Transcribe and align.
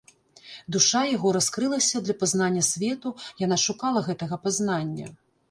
Душа 0.75 1.01
яго 1.09 1.33
раскрылася 1.37 2.01
для 2.07 2.15
пазнання 2.23 2.63
свету, 2.71 3.13
яна 3.45 3.61
шукала 3.67 4.05
гэтага 4.11 4.35
пазнання. 4.49 5.07